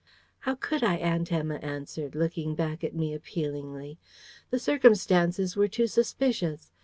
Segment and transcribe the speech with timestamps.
[0.49, 3.99] "How could I?" Aunt Emma answered, looking back at me appealingly.
[4.49, 6.71] "The circumstances were too suspicious.